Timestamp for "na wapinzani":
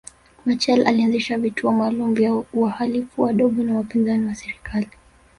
3.63-4.25